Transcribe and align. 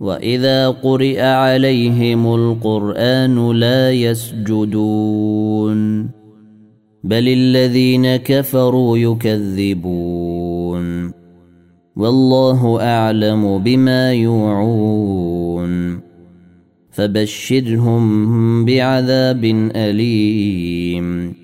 واذا 0.00 0.68
قرئ 0.68 1.20
عليهم 1.20 2.34
القران 2.34 3.52
لا 3.52 3.92
يسجدون 3.92 5.76
بل 7.04 7.28
الذين 7.28 8.16
كفروا 8.16 8.98
يكذبون 8.98 10.36
والله 11.96 12.82
اعلم 12.82 13.58
بما 13.58 14.12
يوعون 14.12 16.00
فبشرهم 16.90 18.64
بعذاب 18.64 19.44
اليم 19.76 21.34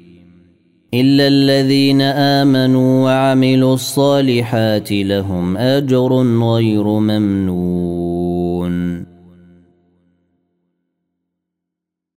الا 0.95 1.29
الذين 1.29 2.01
امنوا 2.03 3.05
وعملوا 3.05 3.75
الصالحات 3.75 4.93
لهم 4.93 5.57
اجر 5.57 6.13
غير 6.55 6.85
ممنون 6.85 8.12
嗯 8.73 9.07